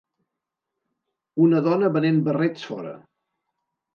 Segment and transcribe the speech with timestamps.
[1.43, 2.97] Una dona venent barrets fora.